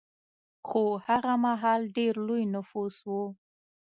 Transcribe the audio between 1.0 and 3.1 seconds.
هغه مهال ډېر لوی نفوس